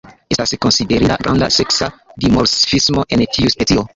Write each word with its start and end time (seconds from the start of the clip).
Estas 0.35 0.53
konsiderinda 0.65 1.17
granda 1.25 1.49
seksa 1.57 1.91
dimorfismo 2.25 3.07
en 3.17 3.25
tiu 3.37 3.57
specio. 3.59 3.89